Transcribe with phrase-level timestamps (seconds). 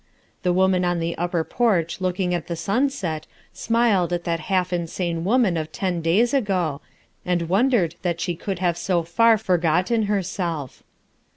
[0.43, 5.23] Hie woman on the upper porch looking at the sunset smiled at that half insane
[5.23, 6.81] woman of ten days ago
[7.23, 10.81] and wondered that she could have so far forgotten herself.